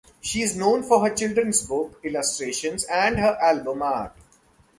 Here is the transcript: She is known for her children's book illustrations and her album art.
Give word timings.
She 0.19 0.41
is 0.41 0.55
known 0.57 0.81
for 0.81 1.07
her 1.07 1.13
children's 1.13 1.61
book 1.61 1.99
illustrations 2.03 2.85
and 2.85 3.19
her 3.19 3.37
album 3.39 3.83
art. 3.83 4.15